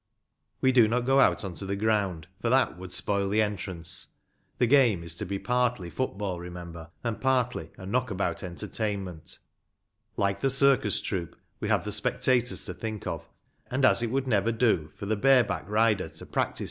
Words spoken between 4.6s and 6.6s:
game is to be partly football,